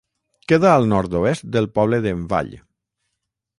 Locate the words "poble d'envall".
1.77-2.53